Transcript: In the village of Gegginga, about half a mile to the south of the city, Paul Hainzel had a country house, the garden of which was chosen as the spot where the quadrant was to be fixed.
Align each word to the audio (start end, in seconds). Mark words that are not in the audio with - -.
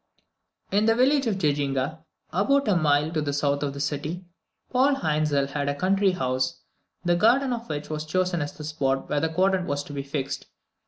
In 0.71 0.85
the 0.87 0.95
village 0.95 1.27
of 1.27 1.35
Gegginga, 1.37 1.99
about 2.33 2.65
half 2.67 2.75
a 2.75 2.81
mile 2.81 3.11
to 3.13 3.21
the 3.21 3.33
south 3.33 3.61
of 3.61 3.75
the 3.75 3.79
city, 3.79 4.25
Paul 4.71 4.95
Hainzel 4.95 5.49
had 5.49 5.69
a 5.69 5.75
country 5.75 6.13
house, 6.13 6.59
the 7.05 7.15
garden 7.15 7.53
of 7.53 7.69
which 7.69 7.87
was 7.91 8.03
chosen 8.07 8.41
as 8.41 8.53
the 8.53 8.63
spot 8.63 9.09
where 9.11 9.19
the 9.19 9.29
quadrant 9.29 9.67
was 9.67 9.83
to 9.83 9.93
be 9.93 10.01
fixed. 10.01 10.47